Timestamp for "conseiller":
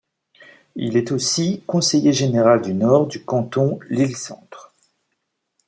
1.67-2.11